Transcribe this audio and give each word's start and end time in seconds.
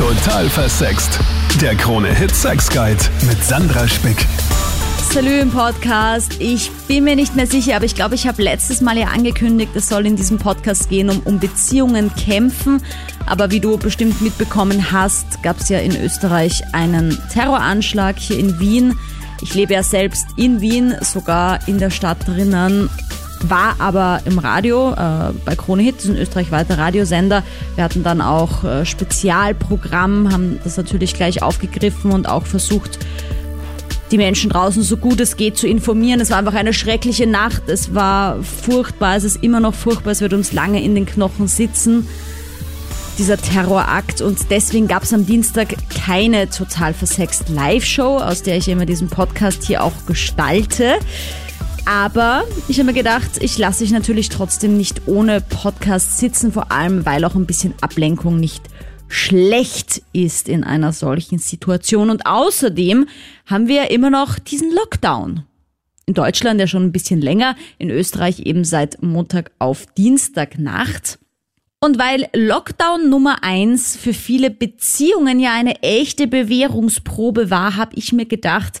Total 0.00 0.48
versext. 0.48 1.20
Der 1.60 1.76
Krone-Hit 1.76 2.34
Sex 2.34 2.70
Guide 2.70 3.04
mit 3.28 3.44
Sandra 3.44 3.86
Spick. 3.86 4.16
Salü 5.12 5.40
im 5.40 5.50
Podcast. 5.50 6.36
Ich 6.38 6.70
bin 6.88 7.04
mir 7.04 7.16
nicht 7.16 7.36
mehr 7.36 7.46
sicher, 7.46 7.76
aber 7.76 7.84
ich 7.84 7.94
glaube, 7.94 8.14
ich 8.14 8.26
habe 8.26 8.42
letztes 8.42 8.80
Mal 8.80 8.96
ja 8.96 9.08
angekündigt, 9.08 9.72
es 9.74 9.90
soll 9.90 10.06
in 10.06 10.16
diesem 10.16 10.38
Podcast 10.38 10.88
gehen 10.88 11.10
um, 11.10 11.20
um 11.26 11.38
Beziehungen 11.38 12.10
kämpfen. 12.14 12.82
Aber 13.26 13.50
wie 13.50 13.60
du 13.60 13.76
bestimmt 13.76 14.22
mitbekommen 14.22 14.90
hast, 14.90 15.42
gab 15.42 15.60
es 15.60 15.68
ja 15.68 15.80
in 15.80 15.94
Österreich 15.94 16.62
einen 16.72 17.18
Terroranschlag 17.30 18.18
hier 18.18 18.38
in 18.38 18.58
Wien. 18.58 18.98
Ich 19.42 19.52
lebe 19.52 19.74
ja 19.74 19.82
selbst 19.82 20.28
in 20.36 20.62
Wien, 20.62 20.94
sogar 21.02 21.68
in 21.68 21.76
der 21.76 21.90
Stadt 21.90 22.26
drinnen 22.26 22.88
war 23.48 23.76
aber 23.78 24.20
im 24.24 24.38
Radio, 24.38 24.92
äh, 24.92 25.32
bei 25.44 25.56
Krone 25.56 25.82
Hit, 25.82 25.96
das 25.96 26.04
ist 26.04 26.10
ein 26.10 26.16
österreichweiter 26.16 26.78
Radiosender. 26.78 27.42
Wir 27.74 27.84
hatten 27.84 28.02
dann 28.02 28.20
auch 28.20 28.64
äh, 28.64 28.84
Spezialprogramm, 28.84 30.32
haben 30.32 30.60
das 30.62 30.76
natürlich 30.76 31.14
gleich 31.14 31.42
aufgegriffen 31.42 32.12
und 32.12 32.28
auch 32.28 32.46
versucht, 32.46 32.98
die 34.10 34.18
Menschen 34.18 34.50
draußen 34.50 34.82
so 34.82 34.96
gut 34.96 35.20
es 35.20 35.36
geht 35.36 35.56
zu 35.56 35.68
informieren. 35.68 36.20
Es 36.20 36.30
war 36.30 36.38
einfach 36.38 36.54
eine 36.54 36.72
schreckliche 36.72 37.26
Nacht. 37.26 37.68
Es 37.68 37.94
war 37.94 38.42
furchtbar. 38.42 39.16
Es 39.16 39.24
ist 39.24 39.42
immer 39.42 39.60
noch 39.60 39.74
furchtbar. 39.74 40.10
Es 40.10 40.20
wird 40.20 40.32
uns 40.32 40.52
lange 40.52 40.82
in 40.82 40.94
den 40.94 41.06
Knochen 41.06 41.46
sitzen. 41.46 42.08
Dieser 43.18 43.36
Terrorakt. 43.36 44.20
Und 44.20 44.50
deswegen 44.50 44.88
gab 44.88 45.04
es 45.04 45.12
am 45.12 45.26
Dienstag 45.26 45.74
keine 45.90 46.50
total 46.50 46.92
versext 46.92 47.48
Live-Show, 47.50 48.18
aus 48.18 48.42
der 48.42 48.56
ich 48.56 48.68
immer 48.68 48.86
diesen 48.86 49.08
Podcast 49.08 49.62
hier 49.62 49.84
auch 49.84 50.06
gestalte. 50.06 50.98
Aber 51.90 52.44
ich 52.68 52.78
habe 52.78 52.86
mir 52.86 52.92
gedacht, 52.92 53.38
ich 53.40 53.58
lasse 53.58 53.82
dich 53.82 53.90
natürlich 53.90 54.28
trotzdem 54.28 54.76
nicht 54.76 55.08
ohne 55.08 55.40
Podcast 55.40 56.18
sitzen, 56.18 56.52
vor 56.52 56.70
allem 56.70 57.04
weil 57.04 57.24
auch 57.24 57.34
ein 57.34 57.46
bisschen 57.46 57.74
Ablenkung 57.80 58.38
nicht 58.38 58.62
schlecht 59.08 60.00
ist 60.12 60.48
in 60.48 60.62
einer 60.62 60.92
solchen 60.92 61.40
Situation. 61.40 62.10
Und 62.10 62.26
außerdem 62.26 63.08
haben 63.44 63.66
wir 63.66 63.90
immer 63.90 64.08
noch 64.08 64.38
diesen 64.38 64.72
Lockdown. 64.72 65.42
In 66.06 66.14
Deutschland 66.14 66.60
ja 66.60 66.68
schon 66.68 66.84
ein 66.84 66.92
bisschen 66.92 67.20
länger, 67.20 67.56
in 67.78 67.90
Österreich 67.90 68.38
eben 68.38 68.62
seit 68.62 69.02
Montag 69.02 69.50
auf 69.58 69.86
Dienstagnacht. 69.86 71.18
Und 71.80 71.98
weil 71.98 72.28
Lockdown 72.32 73.10
Nummer 73.10 73.42
eins 73.42 73.96
für 73.96 74.14
viele 74.14 74.52
Beziehungen 74.52 75.40
ja 75.40 75.54
eine 75.54 75.82
echte 75.82 76.28
Bewährungsprobe 76.28 77.50
war, 77.50 77.74
habe 77.74 77.96
ich 77.96 78.12
mir 78.12 78.26
gedacht, 78.26 78.80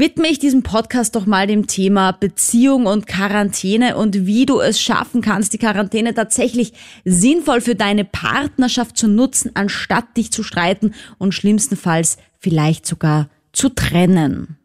widme 0.00 0.28
ich 0.28 0.38
diesen 0.38 0.62
Podcast 0.62 1.14
doch 1.14 1.26
mal 1.26 1.46
dem 1.46 1.66
Thema 1.66 2.12
Beziehung 2.12 2.86
und 2.86 3.06
Quarantäne 3.06 3.98
und 3.98 4.26
wie 4.26 4.46
du 4.46 4.58
es 4.58 4.80
schaffen 4.80 5.20
kannst, 5.20 5.52
die 5.52 5.58
Quarantäne 5.58 6.14
tatsächlich 6.14 6.72
sinnvoll 7.04 7.60
für 7.60 7.74
deine 7.74 8.06
Partnerschaft 8.06 8.96
zu 8.96 9.08
nutzen, 9.08 9.50
anstatt 9.52 10.16
dich 10.16 10.32
zu 10.32 10.42
streiten 10.42 10.94
und 11.18 11.34
schlimmstenfalls 11.34 12.16
vielleicht 12.38 12.86
sogar 12.86 13.28
zu 13.52 13.68
trennen. 13.68 14.56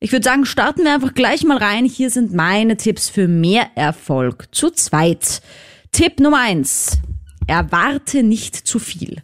Ich 0.00 0.10
würde 0.10 0.24
sagen, 0.24 0.44
starten 0.44 0.82
wir 0.82 0.94
einfach 0.94 1.14
gleich 1.14 1.44
mal 1.44 1.58
rein. 1.58 1.84
Hier 1.84 2.10
sind 2.10 2.34
meine 2.34 2.76
Tipps 2.76 3.08
für 3.08 3.28
mehr 3.28 3.68
Erfolg 3.76 4.48
zu 4.50 4.70
zweit. 4.70 5.42
Tipp 5.92 6.18
Nummer 6.18 6.40
eins: 6.40 6.98
Erwarte 7.46 8.24
nicht 8.24 8.56
zu 8.56 8.80
viel. 8.80 9.22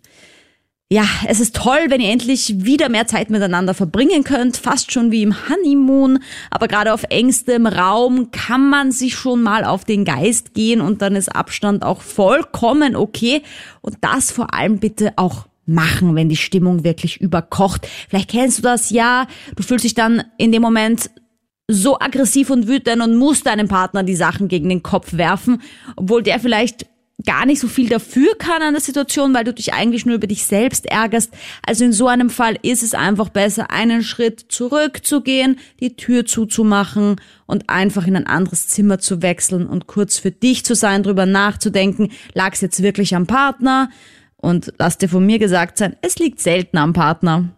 Ja, 0.90 1.04
es 1.26 1.38
ist 1.38 1.54
toll, 1.54 1.86
wenn 1.88 2.00
ihr 2.00 2.10
endlich 2.10 2.64
wieder 2.64 2.88
mehr 2.88 3.06
Zeit 3.06 3.28
miteinander 3.28 3.74
verbringen 3.74 4.24
könnt, 4.24 4.56
fast 4.56 4.90
schon 4.90 5.10
wie 5.10 5.22
im 5.22 5.34
Honeymoon, 5.46 6.20
aber 6.50 6.66
gerade 6.66 6.94
auf 6.94 7.02
engstem 7.10 7.66
Raum 7.66 8.30
kann 8.30 8.70
man 8.70 8.90
sich 8.90 9.14
schon 9.14 9.42
mal 9.42 9.64
auf 9.64 9.84
den 9.84 10.06
Geist 10.06 10.54
gehen 10.54 10.80
und 10.80 11.02
dann 11.02 11.14
ist 11.14 11.28
Abstand 11.28 11.82
auch 11.82 12.00
vollkommen 12.00 12.96
okay. 12.96 13.42
Und 13.82 13.98
das 14.00 14.30
vor 14.30 14.54
allem 14.54 14.78
bitte 14.78 15.12
auch 15.16 15.46
machen, 15.66 16.16
wenn 16.16 16.30
die 16.30 16.36
Stimmung 16.36 16.84
wirklich 16.84 17.20
überkocht. 17.20 17.86
Vielleicht 18.08 18.30
kennst 18.30 18.58
du 18.58 18.62
das 18.62 18.88
ja, 18.88 19.26
du 19.56 19.62
fühlst 19.62 19.84
dich 19.84 19.94
dann 19.94 20.24
in 20.38 20.52
dem 20.52 20.62
Moment 20.62 21.10
so 21.70 21.98
aggressiv 21.98 22.48
und 22.48 22.66
wütend 22.66 23.02
und 23.02 23.14
musst 23.14 23.44
deinem 23.44 23.68
Partner 23.68 24.04
die 24.04 24.16
Sachen 24.16 24.48
gegen 24.48 24.70
den 24.70 24.82
Kopf 24.82 25.12
werfen, 25.12 25.60
obwohl 25.96 26.22
der 26.22 26.40
vielleicht 26.40 26.86
gar 27.26 27.46
nicht 27.46 27.60
so 27.60 27.66
viel 27.66 27.88
dafür 27.88 28.36
kann 28.38 28.62
an 28.62 28.74
der 28.74 28.80
Situation, 28.80 29.34
weil 29.34 29.44
du 29.44 29.52
dich 29.52 29.74
eigentlich 29.74 30.06
nur 30.06 30.16
über 30.16 30.28
dich 30.28 30.44
selbst 30.44 30.86
ärgerst. 30.86 31.32
Also 31.66 31.84
in 31.84 31.92
so 31.92 32.06
einem 32.06 32.30
Fall 32.30 32.56
ist 32.62 32.82
es 32.82 32.94
einfach 32.94 33.28
besser, 33.28 33.70
einen 33.70 34.02
Schritt 34.02 34.46
zurückzugehen, 34.48 35.58
die 35.80 35.96
Tür 35.96 36.26
zuzumachen 36.26 37.16
und 37.46 37.68
einfach 37.68 38.06
in 38.06 38.16
ein 38.16 38.26
anderes 38.26 38.68
Zimmer 38.68 39.00
zu 39.00 39.20
wechseln 39.20 39.66
und 39.66 39.88
kurz 39.88 40.18
für 40.18 40.30
dich 40.30 40.64
zu 40.64 40.74
sein, 40.74 41.02
drüber 41.02 41.26
nachzudenken, 41.26 42.12
lag 42.34 42.52
es 42.52 42.60
jetzt 42.60 42.82
wirklich 42.82 43.16
am 43.16 43.26
Partner? 43.26 43.90
Und 44.40 44.72
lass 44.78 44.98
dir 44.98 45.08
von 45.08 45.26
mir 45.26 45.40
gesagt 45.40 45.78
sein, 45.78 45.96
es 46.00 46.20
liegt 46.20 46.38
selten 46.38 46.78
am 46.78 46.92
Partner. 46.92 47.48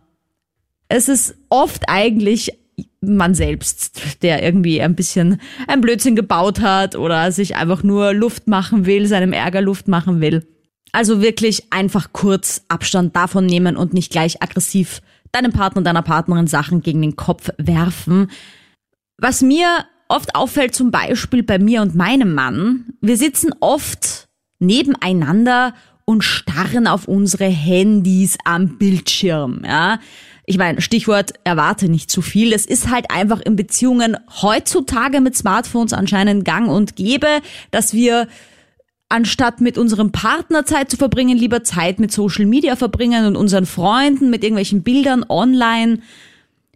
Es 0.89 1.09
ist 1.09 1.35
oft 1.51 1.85
eigentlich 1.89 2.60
man 3.01 3.35
selbst, 3.35 4.23
der 4.23 4.43
irgendwie 4.43 4.81
ein 4.81 4.95
bisschen 4.95 5.41
ein 5.67 5.81
Blödsinn 5.81 6.17
gebaut 6.17 6.61
hat 6.61 6.97
oder 6.97 7.33
sich 7.33 7.57
einfach 7.57 7.83
nur 7.83 8.13
Luft 8.13 8.47
machen 8.47 8.87
will, 8.87 9.07
seinem 9.07 9.33
Ärger 9.33 9.61
Luft 9.61 9.89
machen 9.89 10.21
will. 10.21 10.47
Also 10.93 11.23
wirklich 11.23 11.73
einfach 11.73 12.13
kurz 12.13 12.65
Abstand 12.69 13.15
davon 13.15 13.47
nehmen 13.47 13.77
und 13.77 13.95
nicht 13.95 14.11
gleich 14.11 14.43
aggressiv 14.43 15.01
deinem 15.33 15.53
Partner, 15.53 15.83
deiner 15.83 16.03
Partnerin 16.03 16.47
Sachen 16.47 16.83
gegen 16.83 17.03
den 17.03 17.17
Kopf 17.17 17.51
werfen. 17.59 18.31
Was 19.19 19.43
mir 19.43 19.85
oft 20.09 20.35
auffällt, 20.35 20.75
zum 20.75 20.91
Beispiel 20.91 21.43
bei 21.43 21.59
mir 21.59 21.83
und 21.83 21.95
meinem 21.95 22.35
Mann, 22.35 22.95
wir 23.01 23.17
sitzen 23.17 23.55
oft 23.61 24.29
nebeneinander 24.59 25.75
und 26.11 26.23
starren 26.23 26.87
auf 26.87 27.09
unsere 27.09 27.47
Handys 27.47 28.37
am 28.45 28.79
Bildschirm, 28.79 29.63
ja 29.65 29.99
ich 30.51 30.59
meine, 30.59 30.81
Stichwort 30.81 31.35
erwarte 31.45 31.89
nicht 31.89 32.11
zu 32.11 32.23
viel. 32.23 32.53
Es 32.53 32.67
ist 32.67 32.91
halt 32.91 33.09
einfach 33.13 33.41
in 33.41 33.55
Beziehungen 33.55 34.17
heutzutage 34.43 35.21
mit 35.21 35.37
Smartphones 35.37 35.93
anscheinend 35.93 36.45
gang 36.45 36.69
und 36.69 36.97
gäbe, 36.97 37.29
dass 37.71 37.95
wir 37.95 38.27
anstatt 39.09 39.61
mit 39.61 39.79
unserem 39.79 40.11
Partner 40.11 40.67
Zeit 40.67 40.91
zu 40.91 40.97
verbringen, 40.97 41.39
lieber 41.39 41.63
Zeit 41.63 42.01
mit 42.01 42.11
Social 42.11 42.47
Media 42.47 42.75
verbringen 42.75 43.27
und 43.27 43.37
unseren 43.37 43.65
Freunden 43.65 44.29
mit 44.29 44.43
irgendwelchen 44.43 44.83
Bildern 44.83 45.25
online. 45.29 46.01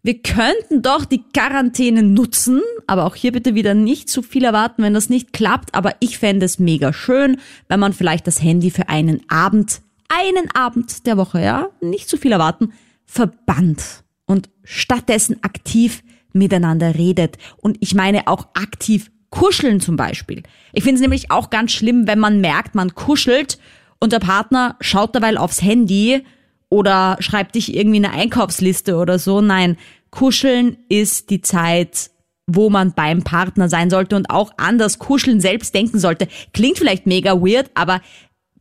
Wir 0.05 0.23
könnten 0.23 0.83
doch 0.83 1.05
die 1.05 1.25
Quarantäne 1.33 2.05
nutzen, 2.05 2.61
aber 2.87 3.05
auch 3.05 3.15
hier 3.15 3.33
bitte 3.33 3.55
wieder 3.55 3.75
nicht 3.75 4.09
zu 4.09 4.23
viel 4.23 4.45
erwarten, 4.45 4.83
wenn 4.83 4.95
das 4.95 5.09
nicht 5.09 5.33
klappt. 5.33 5.75
Aber 5.75 5.95
ich 6.01 6.19
fände 6.19 6.47
es 6.47 6.59
mega 6.59 6.93
schön, 6.93 7.39
wenn 7.69 7.81
man 7.81 7.93
vielleicht 7.93 8.27
das 8.27 8.43
Handy 8.43 8.71
für 8.71 8.89
einen 8.89 9.23
Abend, 9.29 9.81
einen 10.09 10.51
Abend 10.55 11.07
der 11.07 11.17
Woche, 11.17 11.43
ja, 11.43 11.69
nicht 11.81 12.09
zu 12.09 12.17
viel 12.17 12.33
erwarten, 12.33 12.73
verbannt 13.07 14.05
und 14.27 14.51
stattdessen 14.63 15.43
aktiv 15.43 16.03
miteinander 16.33 16.95
redet. 16.95 17.39
Und 17.59 17.77
ich 17.81 17.95
meine 17.95 18.27
auch 18.27 18.49
aktiv 18.55 19.11
kuscheln 19.31 19.81
zum 19.81 19.97
Beispiel. 19.97 20.43
Ich 20.73 20.85
finde 20.85 20.97
es 20.97 21.01
nämlich 21.01 21.31
auch 21.31 21.51
ganz 21.51 21.73
schlimm, 21.73 22.07
wenn 22.07 22.19
man 22.19 22.41
merkt, 22.41 22.75
man 22.75 22.95
kuschelt 22.95 23.59
und 23.99 24.13
der 24.13 24.21
Partner 24.21 24.77
schaut 24.81 25.15
dabei 25.15 25.37
aufs 25.39 25.63
Handy 25.63 26.23
oder 26.69 27.17
schreibt 27.21 27.55
dich 27.55 27.75
irgendwie 27.75 28.05
eine 28.05 28.13
Einkaufsliste 28.13 28.97
oder 28.97 29.19
so. 29.19 29.41
Nein, 29.41 29.77
kuscheln 30.11 30.77
ist 30.89 31.31
die 31.31 31.41
Zeit, 31.41 32.11
wo 32.47 32.71
man 32.71 32.93
beim 32.93 33.23
Partner 33.23 33.69
sein 33.69 33.91
sollte 33.91 34.17
und 34.17 34.31
auch 34.31 34.53
anders 34.57 34.99
kuscheln 34.99 35.41
selbst 35.41 35.75
denken 35.75 35.99
sollte. 35.99 36.29
Klingt 36.53 36.79
vielleicht 36.79 37.07
mega 37.07 37.41
weird, 37.41 37.71
aber 37.75 38.01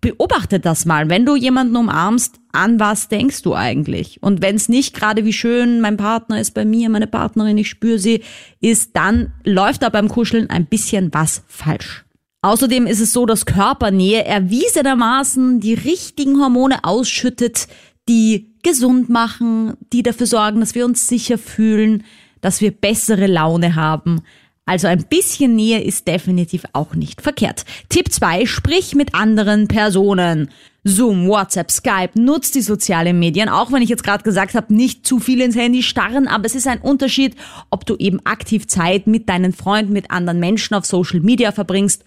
beobachte 0.03 0.59
das 0.59 0.85
mal. 0.85 1.09
Wenn 1.09 1.25
du 1.25 1.35
jemanden 1.35 1.75
umarmst, 1.77 2.39
an 2.51 2.79
was 2.79 3.07
denkst 3.07 3.41
du 3.41 3.55
eigentlich? 3.55 4.21
Und 4.21 4.41
wenn 4.41 4.55
es 4.55 4.69
nicht 4.69 4.94
gerade 4.94 5.25
wie 5.25 5.33
schön 5.33 5.81
mein 5.81 5.97
Partner 5.97 6.39
ist 6.39 6.51
bei 6.51 6.66
mir, 6.66 6.89
meine 6.89 7.07
Partnerin, 7.07 7.57
ich 7.57 7.69
spüre 7.69 7.99
sie, 7.99 8.21
ist, 8.59 8.95
dann 8.95 9.33
läuft 9.44 9.81
da 9.81 9.89
beim 9.89 10.09
Kuscheln 10.09 10.50
ein 10.50 10.65
bisschen 10.65 11.13
was 11.13 11.44
falsch. 11.47 12.05
Außerdem 12.41 12.85
ist 12.85 13.00
es 13.00 13.13
so, 13.13 13.25
dass 13.25 13.45
Körpernähe 13.45 14.25
erwiesenermaßen 14.25 15.61
die 15.61 15.73
richtigen 15.73 16.39
Hormone 16.41 16.83
ausschüttet, 16.83 17.67
die 18.09 18.53
gesund 18.63 19.09
machen, 19.09 19.75
die 19.94 20.03
dafür 20.03 20.27
sorgen, 20.27 20.59
dass 20.59 20.75
wir 20.75 20.83
uns 20.83 21.07
sicher 21.07 21.38
fühlen, 21.38 22.03
dass 22.44 22.62
wir 22.62 22.72
bessere 22.72 23.25
Laune 23.25 23.75
haben. 23.75 24.22
Also 24.66 24.88
ein 24.88 25.06
bisschen 25.10 25.56
Nähe 25.56 25.81
ist 25.81 26.07
definitiv 26.07 26.63
auch 26.74 26.94
nicht 26.94 27.22
verkehrt. 27.22 27.66
Tipp 27.90 28.12
2, 28.12 28.45
sprich 28.45 28.95
mit 28.95 29.13
anderen 29.16 29.68
Personen. 29.68 30.50
Zoom, 30.86 31.28
WhatsApp, 31.28 31.72
Skype, 31.72 32.19
nutzt 32.19 32.56
die 32.56 32.62
sozialen 32.62 33.18
Medien, 33.18 33.48
auch 33.48 33.72
wenn 33.72 33.81
ich 33.81 33.90
jetzt 33.90 34.04
gerade 34.04 34.24
gesagt 34.24 34.54
habe, 34.54 34.74
nicht 34.74 35.07
zu 35.07 35.19
viel 35.19 35.40
ins 35.42 35.56
Handy 35.56 35.81
starren, 35.81 36.28
aber 36.28 36.45
es 36.45 36.56
ist 36.56 36.68
ein 36.68 36.81
Unterschied, 36.81 37.36
ob 37.69 37.86
du 37.86 37.95
eben 37.95 38.19
aktiv 38.25 38.68
Zeit 38.68 39.07
mit 39.07 39.30
deinen 39.30 39.54
Freunden, 39.54 39.94
mit 39.94 40.12
anderen 40.12 40.40
Menschen 40.40 40.75
auf 40.75 40.86
Social 40.86 41.22
Media 41.22 41.54
verbringst 41.54 42.04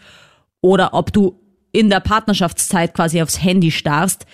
oder 0.60 0.92
ob 0.92 1.12
du 1.12 1.40
in 1.72 1.88
der 1.88 2.00
Partnerschaftszeit 2.00 2.92
quasi 2.92 3.22
aufs 3.22 3.42
Handy 3.42 3.70
starrst. 3.70 4.26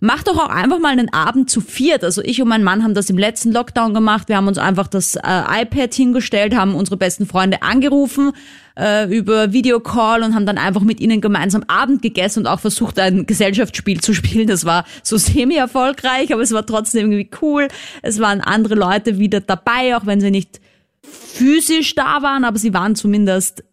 Mach 0.00 0.22
doch 0.22 0.36
auch 0.36 0.50
einfach 0.50 0.80
mal 0.80 0.92
einen 0.92 1.12
Abend 1.12 1.48
zu 1.48 1.60
viert. 1.60 2.04
Also 2.04 2.20
ich 2.22 2.42
und 2.42 2.48
mein 2.48 2.64
Mann 2.64 2.82
haben 2.82 2.94
das 2.94 3.08
im 3.08 3.16
letzten 3.16 3.52
Lockdown 3.52 3.94
gemacht. 3.94 4.28
Wir 4.28 4.36
haben 4.36 4.48
uns 4.48 4.58
einfach 4.58 4.86
das 4.86 5.14
äh, 5.14 5.62
iPad 5.62 5.94
hingestellt, 5.94 6.54
haben 6.54 6.74
unsere 6.74 6.96
besten 6.96 7.26
Freunde 7.26 7.62
angerufen 7.62 8.32
äh, 8.78 9.06
über 9.16 9.52
Videocall 9.52 10.22
und 10.22 10.34
haben 10.34 10.46
dann 10.46 10.58
einfach 10.58 10.82
mit 10.82 11.00
ihnen 11.00 11.20
gemeinsam 11.20 11.62
Abend 11.68 12.02
gegessen 12.02 12.40
und 12.40 12.46
auch 12.46 12.60
versucht, 12.60 12.98
ein 12.98 13.26
Gesellschaftsspiel 13.26 14.00
zu 14.00 14.12
spielen. 14.14 14.46
Das 14.46 14.64
war 14.64 14.84
so 15.02 15.16
semi-erfolgreich, 15.16 16.32
aber 16.32 16.42
es 16.42 16.52
war 16.52 16.66
trotzdem 16.66 17.12
irgendwie 17.12 17.30
cool. 17.40 17.68
Es 18.02 18.20
waren 18.20 18.40
andere 18.40 18.74
Leute 18.74 19.18
wieder 19.18 19.40
dabei, 19.40 19.96
auch 19.96 20.06
wenn 20.06 20.20
sie 20.20 20.30
nicht 20.30 20.60
physisch 21.02 21.94
da 21.94 22.22
waren, 22.22 22.44
aber 22.44 22.58
sie 22.58 22.74
waren 22.74 22.96
zumindest 22.96 23.64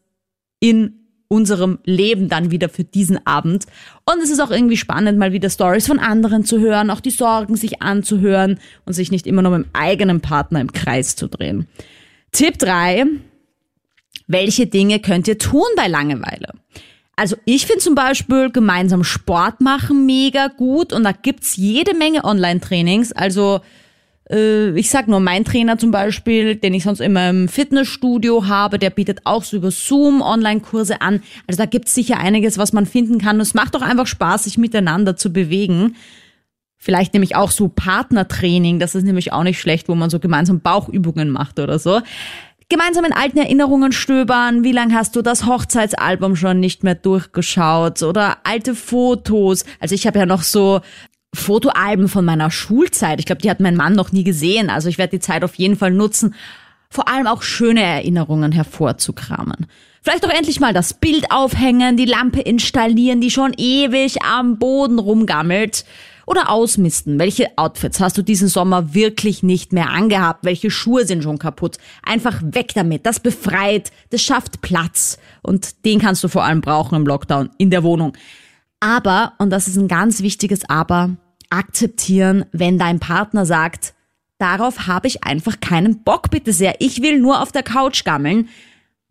in 0.60 1.01
unserem 1.32 1.80
Leben 1.86 2.28
dann 2.28 2.52
wieder 2.52 2.68
für 2.68 2.84
diesen 2.84 3.26
Abend. 3.26 3.66
Und 4.04 4.22
es 4.22 4.30
ist 4.30 4.42
auch 4.42 4.52
irgendwie 4.52 4.76
spannend, 4.76 5.18
mal 5.18 5.32
wieder 5.32 5.50
Stories 5.50 5.88
von 5.88 5.98
anderen 5.98 6.44
zu 6.44 6.60
hören, 6.60 6.90
auch 6.90 7.00
die 7.00 7.10
Sorgen 7.10 7.56
sich 7.56 7.82
anzuhören 7.82 8.60
und 8.86 8.94
sich 8.94 9.12
nicht 9.12 9.26
immer 9.26 9.42
nur 9.42 9.58
mit 9.58 9.66
dem 9.66 9.70
eigenen 9.72 10.20
Partner 10.20 10.60
im 10.60 10.74
Kreis 10.74 11.16
zu 11.16 11.30
drehen. 11.30 11.68
Tipp 12.34 12.58
drei: 12.58 13.06
Welche 14.28 14.68
Dinge 14.68 15.00
könnt 15.00 15.30
ihr 15.30 15.38
tun 15.38 15.68
bei 15.78 15.88
Langeweile? 15.88 16.50
Also 17.16 17.38
ich 17.46 17.66
finde 17.66 17.80
zum 17.80 17.96
Beispiel 17.96 18.52
gemeinsam 18.52 19.06
Sport 19.06 19.62
machen 19.62 20.06
mega 20.06 20.48
gut 20.48 20.92
und 20.92 21.04
da 21.04 21.14
gibt's 21.14 21.56
jede 21.56 21.94
Menge 21.94 22.26
Online-Trainings. 22.26 23.14
Also 23.14 23.62
ich 24.30 24.90
sag 24.90 25.10
nur, 25.10 25.20
mein 25.20 25.44
Trainer 25.44 25.78
zum 25.78 25.92
Beispiel, 25.92 26.56
den 26.56 26.74
ich 26.74 26.84
sonst 26.84 27.02
immer 27.02 27.30
im 27.30 27.50
Fitnessstudio 27.50 28.48
habe, 28.48 28.80
der 28.80 28.90
bietet 28.90 29.22
auch 29.26 29.44
so 29.44 29.58
über 29.58 29.72
Zoom 29.72 30.22
Online-Kurse 30.22 31.02
an. 31.02 31.22
Also 31.48 31.58
da 31.58 31.66
gibt's 31.66 31.94
sicher 31.94 32.18
einiges, 32.18 32.58
was 32.58 32.72
man 32.72 32.86
finden 32.86 33.18
kann. 33.18 33.38
Und 33.38 33.42
es 33.42 33.54
macht 33.54 33.76
doch 33.76 33.82
einfach 33.82 34.08
Spaß, 34.08 34.46
sich 34.46 34.58
miteinander 34.58 35.18
zu 35.18 35.34
bewegen. 35.34 35.96
Vielleicht 36.78 37.14
nämlich 37.14 37.36
auch 37.36 37.52
so 37.52 37.68
Partnertraining, 37.68 38.80
das 38.80 38.96
ist 38.96 39.04
nämlich 39.04 39.34
auch 39.34 39.44
nicht 39.44 39.60
schlecht, 39.60 39.90
wo 39.90 39.96
man 39.96 40.10
so 40.10 40.20
gemeinsam 40.20 40.62
Bauchübungen 40.62 41.30
macht 41.30 41.60
oder 41.60 41.78
so. 41.78 42.02
Gemeinsam 42.70 43.04
in 43.04 43.12
alten 43.12 43.38
Erinnerungen 43.38 43.92
stöbern. 43.92 44.64
Wie 44.64 44.72
lange 44.72 44.96
hast 44.96 45.16
du 45.18 45.22
das 45.22 45.46
Hochzeitsalbum 45.46 46.38
schon 46.38 46.62
nicht 46.62 46.86
mehr 46.86 46.96
durchgeschaut? 46.96 48.02
Oder 48.02 48.38
alte 48.46 48.76
Fotos. 48.76 49.66
Also 49.82 49.94
ich 49.94 50.08
habe 50.08 50.20
ja 50.20 50.26
noch 50.26 50.42
so 50.42 50.80
Fotoalben 51.34 52.08
von 52.08 52.26
meiner 52.26 52.52
Schulzeit. 52.52 53.20
Ich 53.20 53.26
glaube, 53.26 53.42
die 53.42 53.50
hat 53.50 53.60
mein 53.60 53.76
Mann 53.76 53.94
noch 53.94 54.12
nie 54.12 54.24
gesehen. 54.24 54.70
Also 54.70 54.90
ich 54.90 54.98
werde 54.98 55.18
die 55.18 55.22
Zeit 55.22 55.44
auf 55.44 55.56
jeden 55.56 55.78
Fall 55.78 55.92
nutzen, 55.92 56.36
vor 56.90 57.08
allem 57.08 57.28
auch 57.28 57.42
schöne 57.42 57.82
Erinnerungen 57.82 58.52
hervorzukramen. 58.52 59.68
Vielleicht 60.02 60.26
auch 60.26 60.34
endlich 60.34 60.60
mal 60.60 60.74
das 60.74 60.96
Bild 60.96 61.32
aufhängen, 61.32 61.96
die 61.96 62.06
Lampe 62.06 62.42
installieren, 62.42 63.22
die 63.22 63.32
schon 63.32 63.54
ewig 63.56 64.24
am 64.24 64.58
Boden 64.58 65.00
rumgammelt. 65.00 65.86
Oder 66.28 66.50
ausmisten. 66.50 67.20
Welche 67.20 67.58
Outfits 67.58 68.00
hast 68.00 68.18
du 68.18 68.22
diesen 68.22 68.48
Sommer 68.48 68.94
wirklich 68.94 69.44
nicht 69.44 69.74
mehr 69.74 69.90
angehabt? 69.90 70.46
Welche 70.46 70.72
Schuhe 70.72 71.06
sind 71.06 71.24
schon 71.24 71.40
kaputt? 71.40 71.78
Einfach 72.04 72.42
weg 72.44 72.72
damit. 72.74 73.06
Das 73.06 73.20
befreit, 73.20 73.92
das 74.12 74.22
schafft 74.22 74.62
Platz. 74.62 75.18
Und 75.42 75.84
den 75.84 76.00
kannst 76.00 76.24
du 76.24 76.28
vor 76.28 76.44
allem 76.44 76.62
brauchen 76.62 76.96
im 76.96 77.06
Lockdown 77.06 77.50
in 77.58 77.70
der 77.70 77.84
Wohnung. 77.84 78.14
Aber, 78.82 79.32
und 79.38 79.52
das 79.52 79.70
ist 79.70 79.78
ein 79.78 79.88
ganz 79.88 80.22
wichtiges 80.22 80.70
Aber, 80.70 81.16
akzeptieren, 81.50 82.44
wenn 82.52 82.78
dein 82.78 83.00
Partner 83.00 83.46
sagt, 83.46 83.94
darauf 84.38 84.88
habe 84.88 85.08
ich 85.08 85.24
einfach 85.24 85.62
keinen 85.62 86.04
Bock, 86.04 86.30
bitte 86.32 86.52
sehr. 86.52 86.76
Ich 86.80 87.02
will 87.02 87.20
nur 87.20 87.42
auf 87.42 87.54
der 87.54 87.64
Couch 87.64 88.04
gammeln. 88.04 88.50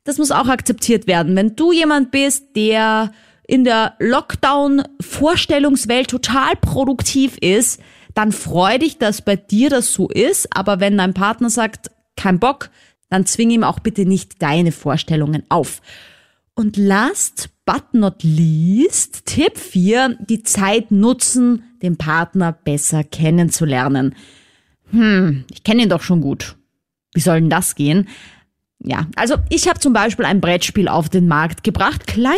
Das 0.04 0.18
muss 0.18 0.32
auch 0.32 0.48
akzeptiert 0.48 1.06
werden. 1.06 1.36
Wenn 1.36 1.56
du 1.56 1.72
jemand 1.72 2.10
bist, 2.10 2.56
der 2.56 3.12
in 3.46 3.64
der 3.64 3.94
Lockdown-Vorstellungswelt 3.98 6.08
total 6.08 6.56
produktiv 6.56 7.38
ist, 7.38 7.80
dann 8.14 8.32
freu 8.32 8.78
dich, 8.78 8.98
dass 8.98 9.22
bei 9.22 9.36
dir 9.36 9.70
das 9.70 9.92
so 9.92 10.08
ist. 10.08 10.48
Aber 10.56 10.80
wenn 10.80 10.98
dein 10.98 11.14
Partner 11.14 11.48
sagt, 11.50 11.92
kein 12.16 12.40
Bock, 12.40 12.70
dann 13.08 13.26
zwing 13.26 13.50
ihm 13.50 13.64
auch 13.64 13.80
bitte 13.80 14.06
nicht 14.06 14.40
deine 14.42 14.72
Vorstellungen 14.72 15.44
auf. 15.48 15.80
Und 16.60 16.76
last 16.76 17.48
but 17.64 17.84
not 17.94 18.22
least, 18.22 19.24
Tipp 19.24 19.56
4, 19.56 20.18
die 20.28 20.42
Zeit 20.42 20.90
nutzen, 20.90 21.62
den 21.80 21.96
Partner 21.96 22.52
besser 22.52 23.02
kennenzulernen. 23.02 24.14
Hm, 24.90 25.46
ich 25.50 25.64
kenne 25.64 25.84
ihn 25.84 25.88
doch 25.88 26.02
schon 26.02 26.20
gut. 26.20 26.56
Wie 27.14 27.20
soll 27.20 27.40
denn 27.40 27.48
das 27.48 27.76
gehen? 27.76 28.08
Ja, 28.78 29.06
also 29.16 29.36
ich 29.48 29.70
habe 29.70 29.80
zum 29.80 29.94
Beispiel 29.94 30.26
ein 30.26 30.42
Brettspiel 30.42 30.88
auf 30.88 31.08
den 31.08 31.28
Markt 31.28 31.64
gebracht. 31.64 32.06
Kleine 32.06 32.36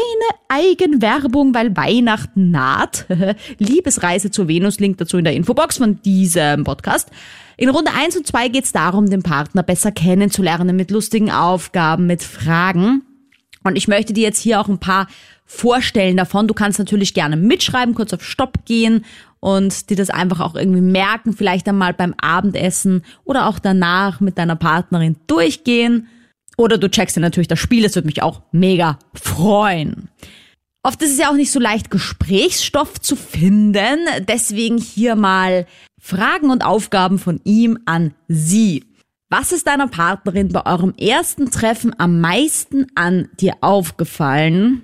Eigenwerbung, 0.48 1.52
weil 1.52 1.76
Weihnachten 1.76 2.52
naht. 2.52 3.06
Liebesreise 3.58 4.30
zur 4.30 4.46
Venus, 4.46 4.78
Link 4.78 4.98
dazu 4.98 5.18
in 5.18 5.24
der 5.24 5.34
Infobox 5.34 5.78
von 5.78 6.00
diesem 6.02 6.62
Podcast. 6.62 7.10
In 7.56 7.70
Runde 7.70 7.90
1 7.92 8.18
und 8.18 8.26
2 8.28 8.50
geht 8.50 8.66
es 8.66 8.72
darum, 8.72 9.10
den 9.10 9.24
Partner 9.24 9.64
besser 9.64 9.90
kennenzulernen 9.90 10.76
mit 10.76 10.92
lustigen 10.92 11.32
Aufgaben, 11.32 12.06
mit 12.06 12.22
Fragen. 12.22 13.02
Und 13.62 13.76
ich 13.76 13.88
möchte 13.88 14.12
dir 14.12 14.22
jetzt 14.22 14.40
hier 14.40 14.60
auch 14.60 14.68
ein 14.68 14.78
paar 14.78 15.06
vorstellen 15.44 16.16
davon. 16.16 16.48
Du 16.48 16.54
kannst 16.54 16.78
natürlich 16.78 17.14
gerne 17.14 17.36
mitschreiben, 17.36 17.94
kurz 17.94 18.12
auf 18.12 18.24
Stopp 18.24 18.64
gehen 18.64 19.04
und 19.40 19.90
dir 19.90 19.96
das 19.96 20.10
einfach 20.10 20.40
auch 20.40 20.54
irgendwie 20.54 20.80
merken, 20.80 21.32
vielleicht 21.32 21.68
einmal 21.68 21.92
beim 21.92 22.14
Abendessen 22.20 23.04
oder 23.24 23.48
auch 23.48 23.58
danach 23.58 24.20
mit 24.20 24.38
deiner 24.38 24.56
Partnerin 24.56 25.16
durchgehen. 25.26 26.08
Oder 26.56 26.78
du 26.78 26.88
checkst 26.88 27.16
dir 27.16 27.20
natürlich 27.20 27.48
das 27.48 27.58
Spiel, 27.58 27.82
das 27.82 27.94
würde 27.94 28.06
mich 28.06 28.22
auch 28.22 28.42
mega 28.52 28.98
freuen. 29.14 30.08
Oft 30.84 31.00
ist 31.02 31.12
es 31.12 31.18
ja 31.18 31.30
auch 31.30 31.36
nicht 31.36 31.52
so 31.52 31.60
leicht, 31.60 31.90
Gesprächsstoff 31.90 33.00
zu 33.00 33.14
finden. 33.14 33.98
Deswegen 34.28 34.78
hier 34.78 35.14
mal 35.14 35.66
Fragen 36.00 36.50
und 36.50 36.64
Aufgaben 36.64 37.18
von 37.18 37.40
ihm 37.44 37.78
an 37.84 38.14
sie. 38.26 38.84
Was 39.32 39.50
ist 39.50 39.66
deiner 39.66 39.88
Partnerin 39.88 40.50
bei 40.50 40.66
eurem 40.66 40.92
ersten 40.98 41.50
Treffen 41.50 41.98
am 41.98 42.20
meisten 42.20 42.88
an 42.94 43.30
dir 43.40 43.54
aufgefallen? 43.62 44.82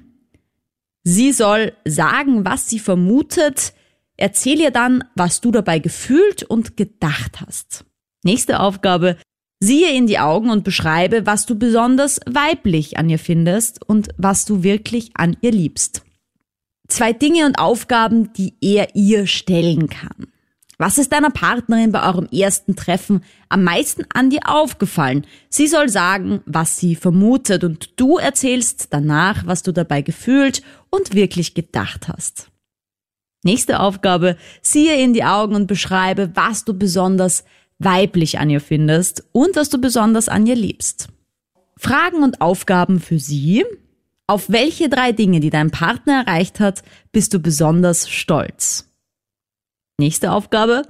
Sie 1.04 1.32
soll 1.32 1.74
sagen, 1.84 2.46
was 2.46 2.66
sie 2.66 2.78
vermutet. 2.78 3.74
Erzähl 4.16 4.58
ihr 4.58 4.70
dann, 4.70 5.04
was 5.14 5.42
du 5.42 5.50
dabei 5.50 5.80
gefühlt 5.80 6.44
und 6.44 6.78
gedacht 6.78 7.42
hast. 7.42 7.84
Nächste 8.24 8.60
Aufgabe. 8.60 9.18
Siehe 9.60 9.94
in 9.94 10.06
die 10.06 10.18
Augen 10.18 10.48
und 10.48 10.64
beschreibe, 10.64 11.26
was 11.26 11.44
du 11.44 11.58
besonders 11.58 12.18
weiblich 12.24 12.96
an 12.96 13.10
ihr 13.10 13.18
findest 13.18 13.86
und 13.86 14.08
was 14.16 14.46
du 14.46 14.62
wirklich 14.62 15.10
an 15.12 15.36
ihr 15.42 15.52
liebst. 15.52 16.04
Zwei 16.88 17.12
Dinge 17.12 17.44
und 17.44 17.58
Aufgaben, 17.58 18.32
die 18.32 18.54
er 18.62 18.96
ihr 18.96 19.26
stellen 19.26 19.90
kann. 19.90 20.32
Was 20.80 20.96
ist 20.96 21.12
deiner 21.12 21.30
Partnerin 21.30 21.90
bei 21.90 22.06
eurem 22.06 22.28
ersten 22.28 22.76
Treffen 22.76 23.24
am 23.48 23.64
meisten 23.64 24.04
an 24.14 24.30
dir 24.30 24.42
aufgefallen? 24.46 25.26
Sie 25.50 25.66
soll 25.66 25.88
sagen, 25.88 26.40
was 26.46 26.78
sie 26.78 26.94
vermutet 26.94 27.64
und 27.64 27.98
du 28.00 28.16
erzählst 28.16 28.86
danach, 28.90 29.44
was 29.44 29.64
du 29.64 29.72
dabei 29.72 30.02
gefühlt 30.02 30.62
und 30.88 31.14
wirklich 31.14 31.54
gedacht 31.54 32.06
hast. 32.06 32.48
Nächste 33.42 33.80
Aufgabe, 33.80 34.36
siehe 34.62 35.02
in 35.02 35.14
die 35.14 35.24
Augen 35.24 35.56
und 35.56 35.66
beschreibe, 35.66 36.30
was 36.34 36.64
du 36.64 36.74
besonders 36.74 37.44
weiblich 37.80 38.38
an 38.38 38.48
ihr 38.48 38.60
findest 38.60 39.24
und 39.32 39.56
was 39.56 39.70
du 39.70 39.78
besonders 39.80 40.28
an 40.28 40.46
ihr 40.46 40.56
liebst. 40.56 41.08
Fragen 41.76 42.22
und 42.22 42.40
Aufgaben 42.40 43.00
für 43.00 43.18
sie. 43.18 43.64
Auf 44.28 44.50
welche 44.50 44.88
drei 44.88 45.10
Dinge, 45.12 45.40
die 45.40 45.50
dein 45.50 45.70
Partner 45.70 46.24
erreicht 46.26 46.60
hat, 46.60 46.82
bist 47.12 47.34
du 47.34 47.40
besonders 47.40 48.08
stolz? 48.08 48.87
Nächste 50.00 50.30
Aufgabe. 50.30 50.82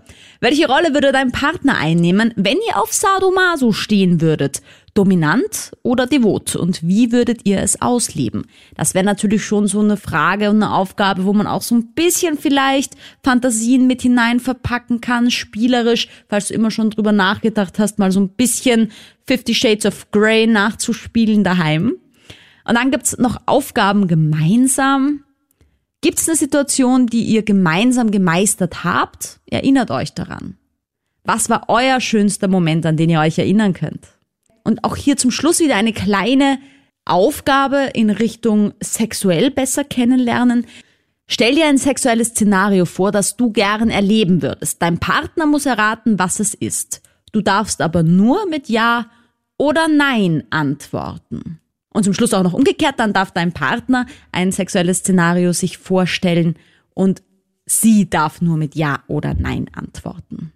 Welche 0.42 0.66
Rolle 0.66 0.92
würde 0.92 1.12
dein 1.12 1.32
Partner 1.32 1.78
einnehmen, 1.78 2.34
wenn 2.36 2.58
ihr 2.68 2.76
auf 2.76 2.92
Sadomaso 2.92 3.72
stehen 3.72 4.20
würdet? 4.20 4.60
Dominant 4.92 5.72
oder 5.82 6.06
devot? 6.06 6.56
Und 6.56 6.86
wie 6.86 7.10
würdet 7.10 7.46
ihr 7.46 7.62
es 7.62 7.80
ausleben? 7.80 8.44
Das 8.76 8.92
wäre 8.92 9.06
natürlich 9.06 9.46
schon 9.46 9.66
so 9.66 9.80
eine 9.80 9.96
Frage 9.96 10.50
und 10.50 10.62
eine 10.62 10.74
Aufgabe, 10.74 11.24
wo 11.24 11.32
man 11.32 11.46
auch 11.46 11.62
so 11.62 11.74
ein 11.74 11.94
bisschen 11.94 12.36
vielleicht 12.36 12.96
Fantasien 13.24 13.86
mit 13.86 14.02
hinein 14.02 14.40
verpacken 14.40 15.00
kann, 15.00 15.30
spielerisch, 15.30 16.08
falls 16.28 16.48
du 16.48 16.54
immer 16.54 16.70
schon 16.70 16.90
drüber 16.90 17.12
nachgedacht 17.12 17.78
hast, 17.78 17.98
mal 17.98 18.12
so 18.12 18.20
ein 18.20 18.28
bisschen 18.28 18.92
Fifty 19.26 19.54
Shades 19.54 19.86
of 19.86 20.10
Grey 20.10 20.46
nachzuspielen 20.46 21.44
daheim. 21.44 21.94
Und 22.66 22.74
dann 22.74 22.90
gibt's 22.90 23.16
noch 23.16 23.40
Aufgaben 23.46 24.06
gemeinsam 24.06 25.24
Gibt 26.00 26.18
es 26.18 26.28
eine 26.28 26.36
Situation, 26.36 27.06
die 27.06 27.24
ihr 27.24 27.42
gemeinsam 27.42 28.10
gemeistert 28.10 28.84
habt? 28.84 29.40
Erinnert 29.46 29.90
euch 29.90 30.14
daran. 30.14 30.56
Was 31.24 31.50
war 31.50 31.64
euer 31.68 32.00
schönster 32.00 32.48
Moment, 32.48 32.86
an 32.86 32.96
den 32.96 33.10
ihr 33.10 33.20
euch 33.20 33.38
erinnern 33.38 33.72
könnt? 33.72 34.06
Und 34.62 34.84
auch 34.84 34.96
hier 34.96 35.16
zum 35.16 35.30
Schluss 35.30 35.60
wieder 35.60 35.76
eine 35.76 35.92
kleine 35.92 36.58
Aufgabe 37.04 37.90
in 37.94 38.10
Richtung 38.10 38.74
sexuell 38.80 39.50
besser 39.50 39.82
kennenlernen. 39.82 40.66
Stell 41.26 41.54
dir 41.56 41.66
ein 41.66 41.78
sexuelles 41.78 42.28
Szenario 42.28 42.84
vor, 42.84 43.10
das 43.10 43.36
du 43.36 43.50
gern 43.50 43.90
erleben 43.90 44.40
würdest. 44.40 44.80
Dein 44.80 44.98
Partner 44.98 45.46
muss 45.46 45.66
erraten, 45.66 46.18
was 46.18 46.38
es 46.38 46.54
ist. 46.54 47.02
Du 47.32 47.40
darfst 47.40 47.82
aber 47.82 48.02
nur 48.02 48.46
mit 48.48 48.68
Ja 48.68 49.10
oder 49.56 49.88
Nein 49.88 50.44
antworten. 50.50 51.60
Und 51.92 52.04
zum 52.04 52.14
Schluss 52.14 52.34
auch 52.34 52.42
noch 52.42 52.52
umgekehrt, 52.52 52.94
dann 52.98 53.12
darf 53.12 53.30
dein 53.30 53.52
Partner 53.52 54.06
ein 54.30 54.52
sexuelles 54.52 54.98
Szenario 54.98 55.52
sich 55.52 55.78
vorstellen 55.78 56.56
und 56.94 57.22
Sie 57.70 58.08
darf 58.08 58.40
nur 58.40 58.56
mit 58.56 58.76
Ja 58.76 59.00
oder 59.08 59.34
Nein 59.34 59.66
antworten. 59.74 60.52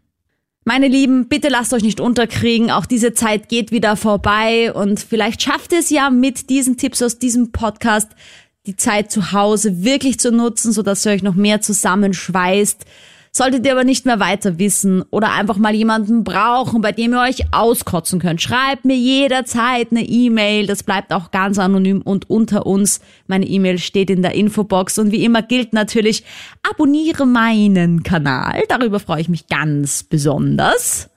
Meine 0.64 0.88
Lieben, 0.88 1.28
bitte 1.28 1.48
lasst 1.48 1.74
euch 1.74 1.82
nicht 1.82 2.00
unterkriegen. 2.00 2.70
Auch 2.70 2.86
diese 2.86 3.12
Zeit 3.12 3.48
geht 3.48 3.72
wieder 3.72 3.96
vorbei 3.96 4.72
und 4.72 5.00
vielleicht 5.00 5.42
schafft 5.42 5.72
es 5.72 5.90
ja 5.90 6.08
mit 6.08 6.48
diesen 6.48 6.76
Tipps 6.76 7.02
aus 7.02 7.18
diesem 7.18 7.52
Podcast 7.52 8.10
die 8.66 8.76
Zeit 8.76 9.10
zu 9.10 9.32
Hause 9.32 9.82
wirklich 9.82 10.20
zu 10.20 10.30
nutzen, 10.30 10.72
sodass 10.72 11.04
ihr 11.04 11.12
euch 11.12 11.22
noch 11.22 11.34
mehr 11.34 11.60
zusammenschweißt. 11.60 12.86
Solltet 13.34 13.64
ihr 13.64 13.72
aber 13.72 13.84
nicht 13.84 14.04
mehr 14.04 14.20
weiter 14.20 14.58
wissen 14.58 15.02
oder 15.08 15.32
einfach 15.32 15.56
mal 15.56 15.74
jemanden 15.74 16.22
brauchen, 16.22 16.82
bei 16.82 16.92
dem 16.92 17.14
ihr 17.14 17.20
euch 17.22 17.50
auskotzen 17.50 18.20
könnt, 18.20 18.42
schreibt 18.42 18.84
mir 18.84 18.94
jederzeit 18.94 19.88
eine 19.90 20.02
E-Mail. 20.02 20.66
Das 20.66 20.82
bleibt 20.82 21.14
auch 21.14 21.30
ganz 21.30 21.58
anonym 21.58 22.02
und 22.02 22.28
unter 22.28 22.66
uns. 22.66 23.00
Meine 23.28 23.46
E-Mail 23.46 23.78
steht 23.78 24.10
in 24.10 24.20
der 24.20 24.34
Infobox 24.34 24.98
und 24.98 25.12
wie 25.12 25.24
immer 25.24 25.40
gilt 25.40 25.72
natürlich, 25.72 26.24
abonniere 26.62 27.24
meinen 27.24 28.02
Kanal. 28.02 28.64
Darüber 28.68 29.00
freue 29.00 29.22
ich 29.22 29.30
mich 29.30 29.46
ganz 29.46 30.02
besonders. 30.02 31.08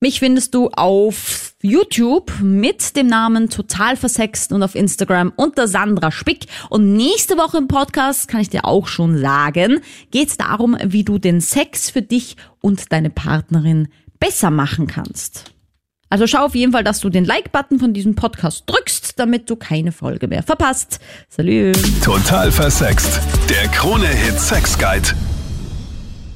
Mich 0.00 0.18
findest 0.18 0.54
du 0.54 0.68
auf 0.70 1.51
YouTube 1.62 2.32
mit 2.42 2.96
dem 2.96 3.06
Namen 3.06 3.48
Total 3.48 3.96
Versext 3.96 4.52
und 4.52 4.62
auf 4.62 4.74
Instagram 4.74 5.32
unter 5.36 5.68
Sandra 5.68 6.10
Spick. 6.10 6.46
Und 6.68 6.94
nächste 6.94 7.38
Woche 7.38 7.58
im 7.58 7.68
Podcast, 7.68 8.28
kann 8.28 8.40
ich 8.40 8.50
dir 8.50 8.64
auch 8.64 8.88
schon 8.88 9.18
sagen, 9.18 9.80
geht 10.10 10.28
es 10.28 10.36
darum, 10.36 10.76
wie 10.84 11.04
du 11.04 11.18
den 11.18 11.40
Sex 11.40 11.88
für 11.88 12.02
dich 12.02 12.36
und 12.60 12.92
deine 12.92 13.10
Partnerin 13.10 13.88
besser 14.18 14.50
machen 14.50 14.88
kannst. 14.88 15.52
Also 16.10 16.26
schau 16.26 16.44
auf 16.44 16.54
jeden 16.54 16.72
Fall, 16.72 16.84
dass 16.84 17.00
du 17.00 17.08
den 17.08 17.24
Like-Button 17.24 17.78
von 17.78 17.94
diesem 17.94 18.14
Podcast 18.14 18.64
drückst, 18.66 19.18
damit 19.18 19.48
du 19.48 19.56
keine 19.56 19.92
Folge 19.92 20.28
mehr 20.28 20.42
verpasst. 20.42 21.00
Salut! 21.30 21.78
Total 22.04 22.52
versext. 22.52 23.18
Der 23.48 23.66
Krone-Hit 23.68 24.38
Sex 24.38 24.76
Guide. 24.76 25.08